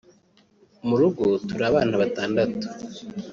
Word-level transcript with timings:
Mu 0.87 0.95
rugo 0.99 1.25
turi 1.47 1.63
abana 1.69 1.93
batandatu 2.01 2.65